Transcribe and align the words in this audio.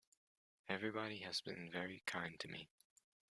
Everybody 0.67 1.19
has 1.19 1.41
been 1.41 1.69
very 1.71 2.01
kind 2.07 2.39
to 2.39 2.47
me. 2.47 2.71